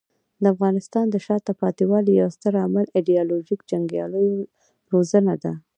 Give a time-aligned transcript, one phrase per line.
[0.41, 4.35] د افغانستان د شاته پاتې والي یو ستر عامل ایډیالوژیک جنګیالیو
[4.91, 5.53] روزنه ده.